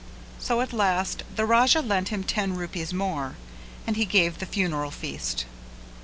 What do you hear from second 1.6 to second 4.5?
lent him ten rupees more, and he gave the